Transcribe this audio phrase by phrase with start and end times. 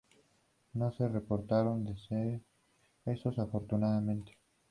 [0.73, 4.35] No se reportaron decesos afortunadamente.